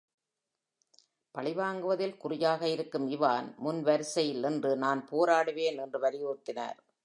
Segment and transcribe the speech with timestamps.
[1.35, 6.79] பழிவாங்குவதில் குறியாக இருக்கும் இவான் முன் வரிசையில் நின்று நான் போராடுவேன் என்று வலியுறுத்தினார்.